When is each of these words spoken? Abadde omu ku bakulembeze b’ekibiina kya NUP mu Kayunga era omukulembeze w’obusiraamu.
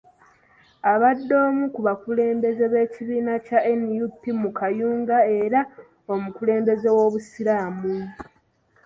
Abadde 0.91 1.35
omu 1.47 1.65
ku 1.73 1.79
bakulembeze 1.87 2.65
b’ekibiina 2.73 3.33
kya 3.45 3.59
NUP 3.81 4.21
mu 4.41 4.49
Kayunga 4.57 5.17
era 5.41 5.59
omukulembeze 6.13 6.87
w’obusiraamu. 6.95 7.93